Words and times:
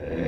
Uh, 0.00 0.27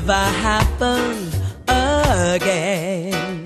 Never 0.00 0.12
happen 0.12 1.28
again. 1.66 3.42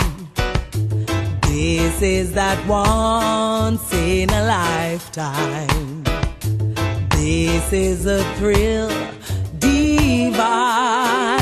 This 1.49 2.03
is 2.03 2.35
that 2.35 2.59
once 2.69 3.91
in 3.95 4.29
a 4.29 4.45
lifetime. 4.45 6.05
This 7.13 7.73
is 7.73 8.05
a 8.05 8.23
thrill 8.35 8.91
divine. 9.59 11.42